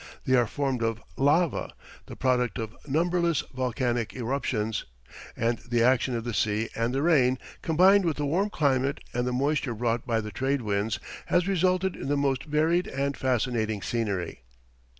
They 0.25 0.33
are 0.35 0.47
formed 0.47 0.81
of 0.81 0.99
lava 1.15 1.75
the 2.07 2.15
product 2.15 2.57
of 2.57 2.75
numberless 2.87 3.41
volcanic 3.53 4.15
eruptions 4.15 4.83
and 5.37 5.59
the 5.59 5.83
action 5.83 6.15
of 6.15 6.23
the 6.23 6.33
sea 6.33 6.69
and 6.75 6.91
the 6.91 7.03
rain, 7.03 7.37
combined 7.61 8.03
with 8.05 8.17
the 8.17 8.25
warm 8.25 8.49
climate 8.49 8.99
and 9.13 9.27
the 9.27 9.31
moisture 9.31 9.75
brought 9.75 10.07
by 10.07 10.19
the 10.19 10.31
trade 10.31 10.63
winds, 10.63 10.99
has 11.27 11.47
resulted 11.47 11.95
in 11.95 12.07
the 12.07 12.17
most 12.17 12.45
varied 12.45 12.87
and 12.87 13.15
fascinating 13.15 13.83
scenery. 13.83 14.41